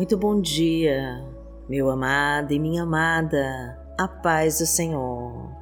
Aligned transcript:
Muito 0.00 0.16
bom 0.16 0.40
dia, 0.40 1.22
meu 1.68 1.90
amado 1.90 2.54
e 2.54 2.58
minha 2.58 2.84
amada, 2.84 3.78
a 3.98 4.08
paz 4.08 4.58
do 4.58 4.64
Senhor. 4.64 5.54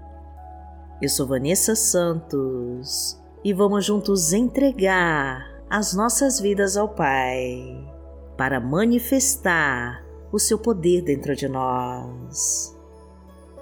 Eu 1.03 1.09
sou 1.09 1.27
Vanessa 1.27 1.75
Santos 1.75 3.21
e 3.43 3.53
vamos 3.53 3.85
juntos 3.85 4.33
entregar 4.33 5.45
as 5.69 5.93
nossas 5.93 6.39
vidas 6.39 6.77
ao 6.77 6.89
Pai 6.89 7.85
para 8.37 8.61
manifestar 8.61 10.05
o 10.31 10.39
seu 10.39 10.57
poder 10.57 11.03
dentro 11.03 11.35
de 11.35 11.49
nós. 11.49 12.79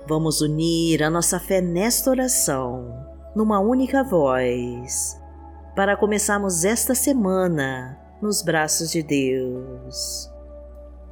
Vamos 0.06 0.42
unir 0.42 1.02
a 1.02 1.08
nossa 1.08 1.40
fé 1.40 1.62
nesta 1.62 2.10
oração 2.10 3.02
numa 3.34 3.60
única 3.60 4.04
voz 4.04 5.18
para 5.74 5.96
começarmos 5.96 6.66
esta 6.66 6.94
semana 6.94 7.98
nos 8.20 8.42
braços 8.42 8.90
de 8.90 9.02
Deus. 9.02 10.35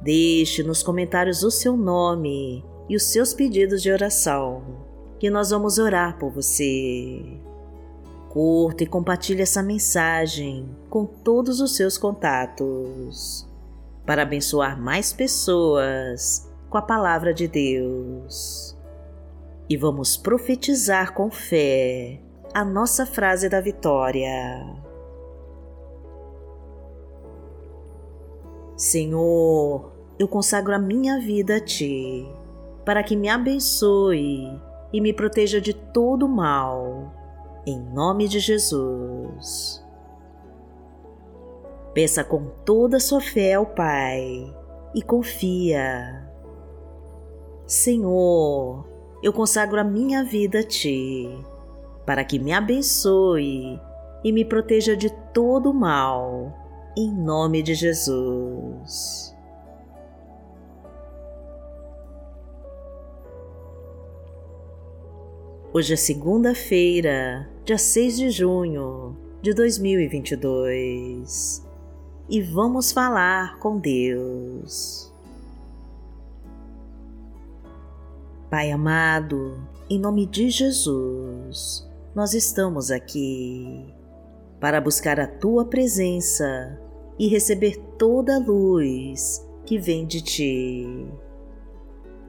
Deixe 0.05 0.61
nos 0.61 0.83
comentários 0.83 1.41
o 1.41 1.49
seu 1.49 1.75
nome 1.75 2.63
e 2.87 2.95
os 2.95 3.05
seus 3.05 3.33
pedidos 3.33 3.81
de 3.81 3.91
oração, 3.91 4.85
que 5.17 5.31
nós 5.31 5.49
vamos 5.49 5.79
orar 5.79 6.19
por 6.19 6.29
você. 6.29 7.41
Curta 8.29 8.83
e 8.83 8.85
compartilhe 8.85 9.41
essa 9.41 9.63
mensagem 9.63 10.69
com 10.91 11.07
todos 11.07 11.59
os 11.59 11.75
seus 11.75 11.97
contatos, 11.97 13.49
para 14.05 14.21
abençoar 14.21 14.79
mais 14.79 15.11
pessoas 15.11 16.47
com 16.69 16.77
a 16.77 16.83
palavra 16.83 17.33
de 17.33 17.47
Deus. 17.47 18.77
E 19.67 19.75
vamos 19.75 20.15
profetizar 20.15 21.15
com 21.15 21.31
fé 21.31 22.21
a 22.53 22.63
nossa 22.63 23.07
frase 23.07 23.49
da 23.49 23.59
vitória. 23.59 24.85
Senhor, 28.77 29.94
eu 30.17 30.27
consagro 30.27 30.73
a 30.73 30.79
minha 30.79 31.19
vida 31.19 31.57
a 31.57 31.59
Ti, 31.59 32.25
para 32.85 33.03
que 33.03 33.15
me 33.15 33.27
abençoe 33.27 34.49
e 34.93 35.01
me 35.01 35.11
proteja 35.11 35.59
de 35.59 35.73
todo 35.73 36.27
mal, 36.27 37.13
em 37.65 37.77
nome 37.77 38.27
de 38.27 38.39
Jesus. 38.39 39.83
Peça 41.93 42.23
com 42.23 42.45
toda 42.65 42.97
a 42.97 42.99
sua 42.99 43.19
fé 43.19 43.53
ao 43.53 43.65
Pai 43.65 44.53
e 44.93 45.01
confia. 45.01 46.29
Senhor, 47.65 48.85
eu 49.21 49.33
consagro 49.33 49.79
a 49.79 49.83
minha 49.83 50.23
vida 50.23 50.59
a 50.59 50.63
Ti, 50.63 51.29
para 52.05 52.23
que 52.23 52.39
me 52.39 52.53
abençoe 52.53 53.79
e 54.23 54.31
me 54.31 54.45
proteja 54.45 54.95
de 54.95 55.09
todo 55.33 55.73
mal, 55.73 56.53
em 56.97 57.11
nome 57.11 57.61
de 57.61 57.75
Jesus. 57.75 59.34
Hoje 65.77 65.91
é 65.91 65.97
segunda-feira, 65.97 67.49
dia 67.65 67.77
6 67.77 68.15
de 68.15 68.29
junho 68.29 69.13
de 69.41 69.53
2022 69.53 71.67
e 72.29 72.41
vamos 72.41 72.93
falar 72.93 73.59
com 73.59 73.77
Deus. 73.77 75.11
Pai 78.49 78.71
amado, 78.71 79.67
em 79.89 79.99
nome 79.99 80.25
de 80.25 80.49
Jesus, 80.49 81.85
nós 82.15 82.33
estamos 82.33 82.89
aqui 82.89 83.93
para 84.61 84.79
buscar 84.79 85.19
a 85.19 85.27
tua 85.27 85.65
presença 85.65 86.79
e 87.19 87.27
receber 87.27 87.75
toda 87.97 88.37
a 88.37 88.39
luz 88.39 89.45
que 89.65 89.77
vem 89.77 90.05
de 90.05 90.21
ti. 90.21 91.05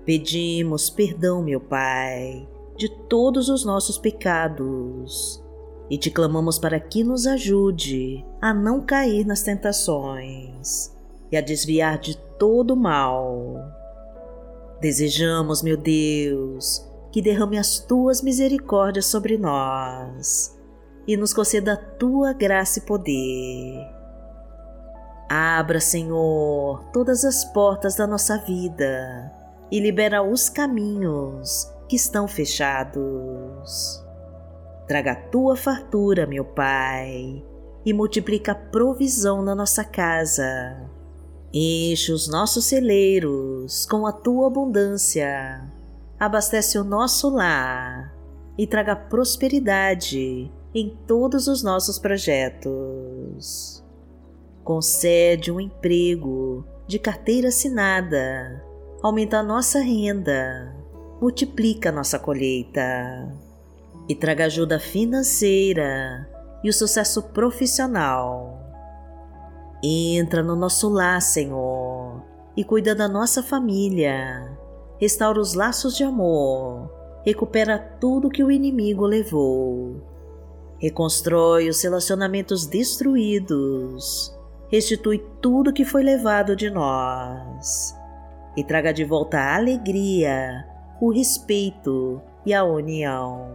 Pedimos 0.04 0.90
perdão, 0.90 1.44
meu 1.44 1.60
Pai 1.60 2.55
de 2.76 2.88
todos 2.88 3.48
os 3.48 3.64
nossos 3.64 3.98
pecados 3.98 5.42
e 5.88 5.96
te 5.96 6.10
clamamos 6.10 6.58
para 6.58 6.78
que 6.80 7.04
nos 7.04 7.26
ajude 7.26 8.24
a 8.40 8.52
não 8.52 8.80
cair 8.80 9.24
nas 9.24 9.42
tentações 9.42 10.94
e 11.30 11.36
a 11.36 11.40
desviar 11.40 11.98
de 11.98 12.16
todo 12.38 12.76
mal. 12.76 13.56
Desejamos, 14.80 15.62
meu 15.62 15.76
Deus, 15.76 16.86
que 17.10 17.22
derrame 17.22 17.56
as 17.56 17.78
tuas 17.78 18.20
misericórdias 18.20 19.06
sobre 19.06 19.38
nós 19.38 20.56
e 21.06 21.16
nos 21.16 21.32
conceda 21.32 21.74
a 21.74 21.76
tua 21.76 22.32
graça 22.32 22.80
e 22.80 22.82
poder. 22.82 23.96
Abra, 25.28 25.80
Senhor, 25.80 26.84
todas 26.92 27.24
as 27.24 27.44
portas 27.52 27.96
da 27.96 28.06
nossa 28.06 28.38
vida 28.38 29.32
e 29.70 29.80
libera 29.80 30.22
os 30.22 30.48
caminhos 30.48 31.72
que 31.88 31.96
estão 31.96 32.26
fechados. 32.26 34.04
Traga 34.86 35.12
a 35.12 35.16
tua 35.16 35.56
fartura, 35.56 36.26
meu 36.26 36.44
Pai, 36.44 37.44
e 37.84 37.92
multiplica 37.92 38.52
a 38.52 38.54
provisão 38.54 39.42
na 39.42 39.54
nossa 39.54 39.84
casa. 39.84 40.90
Enche 41.52 42.12
os 42.12 42.28
nossos 42.28 42.66
celeiros 42.66 43.86
com 43.86 44.06
a 44.06 44.12
tua 44.12 44.48
abundância. 44.48 45.64
Abastece 46.18 46.78
o 46.78 46.84
nosso 46.84 47.30
lar 47.30 48.14
e 48.58 48.66
traga 48.66 48.96
prosperidade 48.96 50.50
em 50.74 50.96
todos 51.06 51.46
os 51.46 51.62
nossos 51.62 51.98
projetos. 51.98 53.84
Concede 54.62 55.50
um 55.50 55.60
emprego 55.60 56.64
de 56.86 56.98
carteira 56.98 57.48
assinada, 57.48 58.64
aumenta 59.02 59.38
a 59.38 59.42
nossa 59.42 59.80
renda 59.80 60.74
multiplica 61.20 61.90
nossa 61.90 62.18
colheita 62.18 63.34
e 64.08 64.14
traga 64.14 64.44
ajuda 64.44 64.78
financeira 64.78 66.28
e 66.62 66.68
o 66.68 66.72
sucesso 66.72 67.22
profissional. 67.22 68.60
Entra 69.82 70.42
no 70.42 70.54
nosso 70.54 70.88
lar, 70.88 71.20
Senhor, 71.22 72.22
e 72.56 72.64
cuida 72.64 72.94
da 72.94 73.08
nossa 73.08 73.42
família. 73.42 74.56
Restaura 74.98 75.40
os 75.40 75.54
laços 75.54 75.96
de 75.96 76.04
amor, 76.04 76.90
recupera 77.24 77.78
tudo 77.78 78.30
que 78.30 78.42
o 78.42 78.50
inimigo 78.50 79.04
levou. 79.04 80.02
Reconstrói 80.78 81.68
os 81.68 81.82
relacionamentos 81.82 82.66
destruídos, 82.66 84.34
restitui 84.70 85.24
tudo 85.40 85.72
que 85.72 85.84
foi 85.84 86.02
levado 86.02 86.54
de 86.54 86.68
nós 86.68 87.94
e 88.56 88.62
traga 88.64 88.92
de 88.92 89.04
volta 89.04 89.38
a 89.38 89.56
alegria 89.56 90.75
o 91.00 91.10
respeito 91.10 92.20
e 92.44 92.54
a 92.54 92.64
união. 92.64 93.50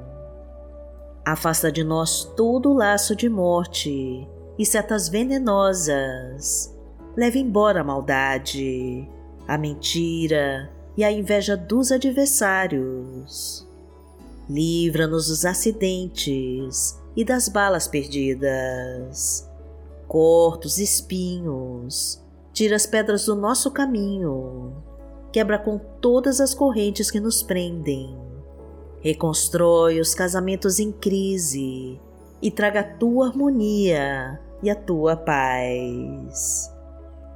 Afasta 1.26 1.72
de 1.72 1.84
nós 1.84 2.24
todo 2.36 2.74
laço 2.74 3.16
de 3.16 3.30
morte 3.30 4.28
e 4.58 4.66
setas 4.66 5.10
venenosas. 5.10 6.76
Leve 7.16 7.40
embora 7.40 7.82
a 7.82 7.84
maldade, 7.84 9.08
a 9.48 9.58
mentira 9.58 10.72
e 10.96 11.04
a 11.04 11.12
inveja 11.12 11.58
dos 11.58 11.92
adversários. 11.92 13.68
Livra-nos 14.50 15.28
dos 15.28 15.46
acidentes 15.46 17.00
e 17.16 17.24
das 17.24 17.48
balas 17.48 17.88
perdidas. 17.88 19.50
Corta 20.08 20.68
os 20.68 20.78
espinhos, 20.78 22.22
tira 22.52 22.76
as 22.76 22.86
pedras 22.86 23.26
do 23.26 23.36
nosso 23.36 23.72
caminho 23.72 24.91
quebra 25.32 25.58
com 25.58 25.78
todas 25.78 26.40
as 26.42 26.54
correntes 26.54 27.10
que 27.10 27.20
nos 27.20 27.42
prendem. 27.42 28.18
Reconstrói 29.00 30.00
os 30.00 30.14
casamentos 30.14 30.80
em 30.80 30.92
crise 30.92 32.00
e 32.42 32.52
traga 32.52 32.82
a 32.82 32.84
tua 32.84 33.28
harmonia 33.28 34.40
e 34.62 34.70
a 34.70 34.76
tua 34.76 35.16
paz. 35.16 36.72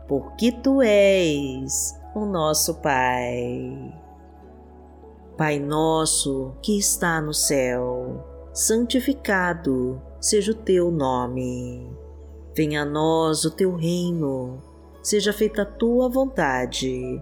Porque 0.08 0.52
tu 0.52 0.82
és 0.82 1.96
o 2.14 2.26
nosso 2.26 2.76
Pai. 2.76 3.94
Pai 5.38 5.60
nosso 5.60 6.54
que 6.62 6.78
está 6.78 7.20
no 7.20 7.34
céu, 7.34 8.24
santificado 8.54 10.02
seja 10.22 10.52
o 10.52 10.56
teu 10.56 10.92
nome. 10.92 11.90
Venha 12.56 12.84
a 12.84 12.86
nós 12.86 13.44
o 13.44 13.52
teu 13.52 13.76
reino, 13.76 14.62
seja 15.02 15.34
feita 15.34 15.64
a 15.64 15.66
tua 15.66 16.08
vontade 16.08 17.22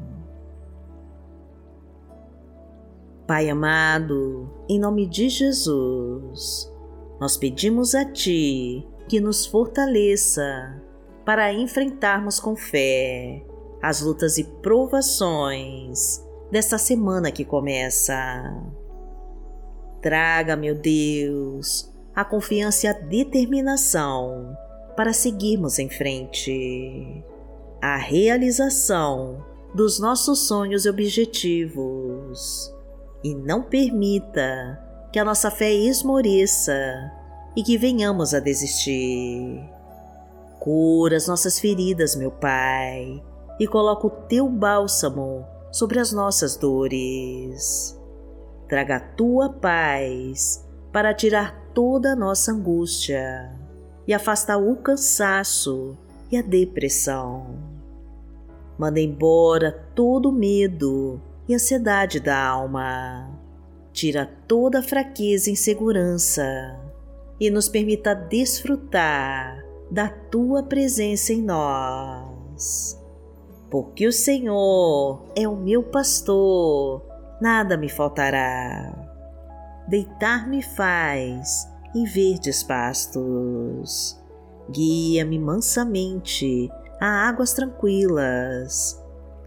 Pai 3.31 3.49
amado, 3.49 4.49
em 4.67 4.77
nome 4.77 5.07
de 5.07 5.29
Jesus, 5.29 6.69
nós 7.17 7.37
pedimos 7.37 7.95
a 7.95 8.03
Ti 8.03 8.85
que 9.07 9.21
nos 9.21 9.45
fortaleça 9.45 10.83
para 11.23 11.53
enfrentarmos 11.53 12.41
com 12.41 12.57
fé 12.57 13.41
as 13.81 14.01
lutas 14.01 14.37
e 14.37 14.43
provações 14.43 16.21
desta 16.51 16.77
semana 16.77 17.31
que 17.31 17.45
começa. 17.45 18.13
Traga, 20.01 20.57
meu 20.57 20.75
Deus, 20.75 21.89
a 22.13 22.25
confiança 22.25 22.85
e 22.85 22.89
a 22.89 22.93
determinação 22.93 24.53
para 24.97 25.13
seguirmos 25.13 25.79
em 25.79 25.89
frente. 25.89 27.23
A 27.81 27.95
realização 27.95 29.41
dos 29.73 30.01
nossos 30.01 30.39
sonhos 30.39 30.83
e 30.83 30.89
objetivos. 30.89 32.80
E 33.23 33.35
não 33.35 33.63
permita 33.63 34.79
que 35.11 35.19
a 35.19 35.25
nossa 35.25 35.51
fé 35.51 35.71
esmoreça 35.71 36.73
e 37.55 37.63
que 37.63 37.77
venhamos 37.77 38.33
a 38.33 38.39
desistir. 38.39 39.61
Cura 40.59 41.17
as 41.17 41.27
nossas 41.27 41.59
feridas, 41.59 42.15
meu 42.15 42.31
Pai, 42.31 43.21
e 43.59 43.67
coloca 43.67 44.07
o 44.07 44.09
teu 44.09 44.47
bálsamo 44.47 45.45
sobre 45.71 45.99
as 45.99 46.11
nossas 46.11 46.55
dores. 46.55 47.99
Traga 48.67 48.97
a 48.97 48.99
tua 48.99 49.49
paz 49.49 50.65
para 50.91 51.13
tirar 51.13 51.71
toda 51.73 52.13
a 52.13 52.15
nossa 52.15 52.51
angústia 52.51 53.51
e 54.07 54.13
afastar 54.13 54.57
o 54.57 54.75
cansaço 54.77 55.97
e 56.31 56.37
a 56.37 56.41
depressão. 56.41 57.55
Manda 58.77 58.99
embora 58.99 59.71
todo 59.93 60.29
o 60.29 60.31
medo 60.31 61.21
e 61.47 61.55
ansiedade 61.55 62.19
da 62.19 62.37
alma. 62.43 63.29
Tira 63.93 64.25
toda 64.47 64.79
a 64.79 64.83
fraqueza 64.83 65.49
e 65.49 65.53
insegurança 65.53 66.79
e 67.39 67.49
nos 67.49 67.67
permita 67.67 68.13
desfrutar 68.13 69.65
da 69.89 70.07
tua 70.07 70.63
presença 70.63 71.33
em 71.33 71.41
nós. 71.41 72.97
Porque 73.69 74.07
o 74.07 74.11
Senhor 74.11 75.25
é 75.35 75.47
o 75.47 75.55
meu 75.55 75.83
pastor, 75.83 77.03
nada 77.41 77.75
me 77.75 77.89
faltará. 77.89 78.93
Deitar-me 79.87 80.61
faz 80.61 81.67
em 81.93 82.05
verdes 82.05 82.63
pastos. 82.63 84.17
Guia-me 84.69 85.37
mansamente 85.37 86.69
a 86.99 87.27
águas 87.27 87.53
tranquilas. 87.53 89.01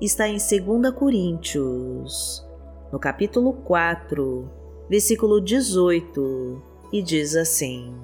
está 0.00 0.28
em 0.28 0.36
2 0.36 0.92
Coríntios, 0.94 2.46
no 2.92 2.98
capítulo 2.98 3.52
4, 3.52 4.50
versículo 4.88 5.40
18, 5.40 6.62
e 6.92 7.02
diz 7.02 7.36
assim: 7.36 7.94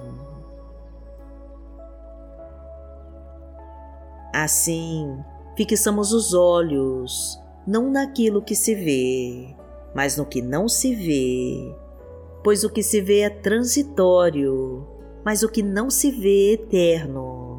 Assim, 4.33 5.19
fixamos 5.57 6.13
os 6.13 6.33
olhos 6.33 7.39
não 7.67 7.91
naquilo 7.91 8.43
que 8.43 8.55
se 8.55 8.75
vê, 8.75 9.55
mas 9.95 10.17
no 10.17 10.25
que 10.25 10.41
não 10.41 10.69
se 10.69 10.95
vê. 10.95 11.75
Pois 12.43 12.65
o 12.65 12.71
que 12.71 12.83
se 12.83 13.01
vê 13.01 13.21
é 13.21 13.31
transitório, 13.31 14.87
mas 15.25 15.43
o 15.43 15.49
que 15.49 15.63
não 15.63 15.91
se 15.91 16.11
vê 16.11 16.51
é 16.51 16.53
eterno. 16.55 17.50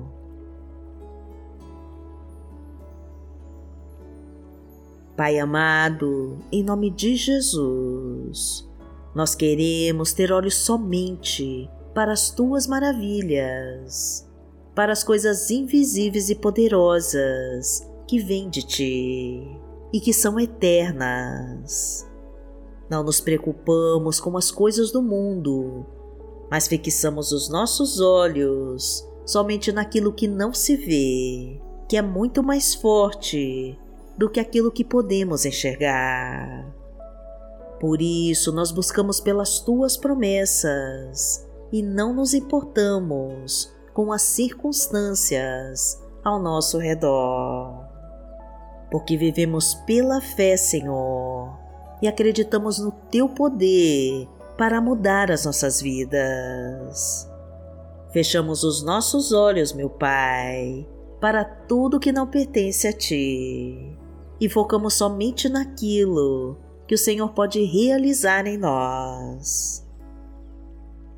Pai 5.16 5.38
amado, 5.38 6.40
em 6.52 6.64
nome 6.64 6.90
de 6.90 7.18
Jesus, 7.18 8.68
nós 9.14 9.36
queremos 9.36 10.14
ter 10.14 10.32
olhos 10.32 10.56
somente 10.56 11.70
para 11.94 12.14
as 12.14 12.32
tuas 12.32 12.66
maravilhas, 12.66 14.26
para 14.74 14.94
as 14.94 15.04
coisas 15.04 15.52
invisíveis 15.52 16.30
e 16.30 16.36
poderosas 16.36 17.86
que 18.08 18.20
vêm 18.20 18.50
de 18.50 18.64
ti 18.64 19.60
e 19.92 20.00
que 20.00 20.14
são 20.14 20.40
eternas. 20.40 22.10
Não 22.90 23.04
nos 23.04 23.20
preocupamos 23.20 24.20
com 24.22 24.38
as 24.38 24.50
coisas 24.50 24.92
do 24.92 25.02
mundo, 25.02 25.86
mas 26.50 26.68
fixamos 26.68 27.34
os 27.34 27.50
nossos 27.50 28.00
olhos 28.00 29.06
somente 29.26 29.74
naquilo 29.74 30.14
que 30.14 30.28
não 30.28 30.54
se 30.54 30.78
vê, 30.78 31.62
que 31.90 31.98
é 31.98 32.02
muito 32.02 32.42
mais 32.42 32.74
forte 32.74 33.78
do 34.18 34.30
que 34.30 34.40
aquilo 34.40 34.72
que 34.72 34.84
podemos 34.84 35.46
enxergar. 35.46 36.82
Por 37.80 38.00
isso, 38.00 38.52
nós 38.52 38.72
buscamos 38.72 39.20
pelas 39.20 39.60
tuas 39.60 39.98
promessas 39.98 41.48
e 41.72 41.82
não 41.82 42.14
nos 42.14 42.34
importamos 42.36 43.74
com 43.92 44.12
as 44.12 44.22
circunstâncias 44.22 46.00
ao 46.24 46.40
nosso 46.40 46.78
redor. 46.78 47.84
Porque 48.92 49.18
vivemos 49.18 49.74
pela 49.88 50.22
fé, 50.22 50.56
Senhor, 50.58 51.58
e 52.02 52.08
acreditamos 52.08 52.78
no 52.78 52.92
Teu 52.92 53.28
poder 53.28 54.28
para 54.58 54.80
mudar 54.80 55.32
as 55.32 55.46
nossas 55.46 55.82
vidas. 55.82 57.28
Fechamos 58.12 58.64
os 58.64 58.84
nossos 58.84 59.32
olhos, 59.32 59.74
meu 59.74 59.90
Pai, 59.90 60.88
para 61.20 61.44
tudo 61.44 62.00
que 62.00 62.12
não 62.12 62.28
pertence 62.28 62.88
a 62.88 62.94
Ti 62.94 63.98
e 64.42 64.50
focamos 64.50 64.96
somente 64.96 65.48
naquilo 65.48 66.58
que 66.88 66.96
o 66.96 66.98
Senhor 66.98 67.30
pode 67.30 67.64
realizar 67.64 68.48
em 68.48 68.58
nós. 68.58 69.88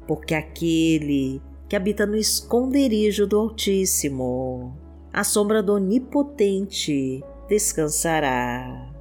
Porque 0.05 0.35
aquele 0.35 1.41
que 1.69 1.75
habita 1.77 2.05
no 2.05 2.17
esconderijo 2.17 3.25
do 3.25 3.39
Altíssimo, 3.39 4.77
a 5.13 5.23
sombra 5.23 5.63
do 5.63 5.75
Onipotente, 5.75 7.23
descansará. 7.47 8.91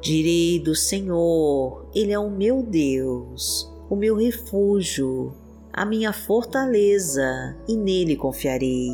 Direi 0.00 0.60
do 0.60 0.76
Senhor, 0.76 1.90
Ele 1.92 2.12
é 2.12 2.18
o 2.18 2.30
meu 2.30 2.62
Deus, 2.62 3.68
o 3.90 3.96
meu 3.96 4.14
refúgio, 4.14 5.34
a 5.72 5.84
minha 5.84 6.12
fortaleza, 6.12 7.58
e 7.68 7.76
nele 7.76 8.14
confiarei. 8.14 8.88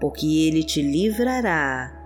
Porque 0.00 0.46
Ele 0.46 0.62
te 0.62 0.80
livrará 0.80 2.03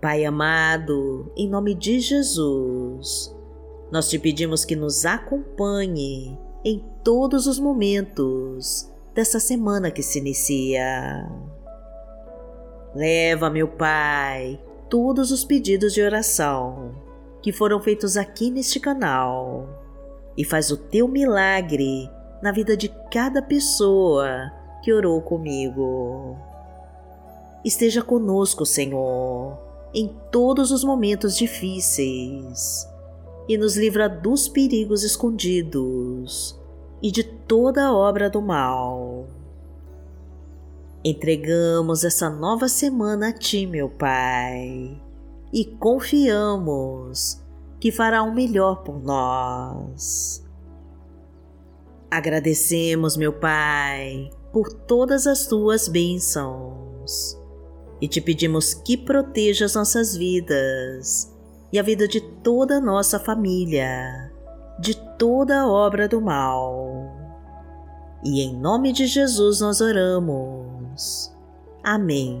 Pai 0.00 0.24
amado, 0.24 1.32
em 1.36 1.48
nome 1.48 1.74
de 1.74 1.98
Jesus, 1.98 3.36
nós 3.90 4.08
te 4.08 4.16
pedimos 4.16 4.64
que 4.64 4.76
nos 4.76 5.04
acompanhe 5.04 6.38
em 6.64 6.84
todos 7.02 7.48
os 7.48 7.58
momentos 7.58 8.88
dessa 9.12 9.40
semana 9.40 9.90
que 9.90 10.00
se 10.00 10.20
inicia. 10.20 11.28
Leva, 12.94 13.50
meu 13.50 13.66
Pai, 13.66 14.62
todos 14.88 15.32
os 15.32 15.44
pedidos 15.44 15.92
de 15.92 16.00
oração 16.00 16.94
que 17.42 17.50
foram 17.50 17.80
feitos 17.80 18.16
aqui 18.16 18.52
neste 18.52 18.78
canal 18.78 19.68
e 20.36 20.44
faz 20.44 20.70
o 20.70 20.76
teu 20.76 21.08
milagre 21.08 22.08
na 22.40 22.52
vida 22.52 22.76
de 22.76 22.88
cada 23.10 23.42
pessoa 23.42 24.52
que 24.80 24.92
orou 24.92 25.20
comigo. 25.22 26.36
Esteja 27.64 28.00
conosco, 28.00 28.64
Senhor 28.64 29.66
em 29.94 30.14
todos 30.30 30.70
os 30.70 30.84
momentos 30.84 31.36
difíceis 31.36 32.86
e 33.48 33.56
nos 33.56 33.76
livra 33.76 34.08
dos 34.08 34.48
perigos 34.48 35.02
escondidos 35.02 36.58
e 37.02 37.10
de 37.10 37.24
toda 37.24 37.92
obra 37.92 38.28
do 38.28 38.42
mal. 38.42 39.26
Entregamos 41.02 42.04
essa 42.04 42.28
nova 42.28 42.68
semana 42.68 43.28
a 43.28 43.32
Ti, 43.32 43.66
meu 43.66 43.88
Pai, 43.88 45.00
e 45.52 45.64
confiamos 45.64 47.40
que 47.80 47.90
fará 47.90 48.22
o 48.22 48.34
melhor 48.34 48.82
por 48.82 49.02
nós. 49.02 50.44
Agradecemos, 52.10 53.16
meu 53.16 53.32
Pai, 53.32 54.28
por 54.52 54.72
todas 54.72 55.26
as 55.26 55.46
Tuas 55.46 55.88
bênçãos 55.88 57.37
e 58.00 58.06
te 58.06 58.20
pedimos 58.20 58.74
que 58.74 58.96
proteja 58.96 59.64
as 59.64 59.74
nossas 59.74 60.16
vidas 60.16 61.34
e 61.72 61.78
a 61.78 61.82
vida 61.82 62.06
de 62.06 62.20
toda 62.20 62.76
a 62.76 62.80
nossa 62.80 63.18
família, 63.18 64.32
de 64.78 64.94
toda 65.18 65.60
a 65.60 65.68
obra 65.68 66.08
do 66.08 66.20
mal. 66.20 67.12
E 68.24 68.40
em 68.42 68.56
nome 68.56 68.92
de 68.92 69.06
Jesus 69.06 69.60
nós 69.60 69.80
oramos. 69.80 71.32
Amém. 71.84 72.40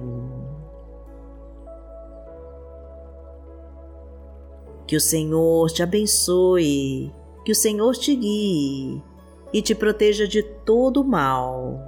Que 4.86 4.96
o 4.96 5.00
Senhor 5.00 5.70
te 5.70 5.82
abençoe, 5.82 7.12
que 7.44 7.52
o 7.52 7.54
Senhor 7.54 7.94
te 7.94 8.14
guie 8.14 9.02
e 9.52 9.60
te 9.60 9.74
proteja 9.74 10.26
de 10.26 10.42
todo 10.42 11.02
o 11.02 11.04
mal 11.04 11.87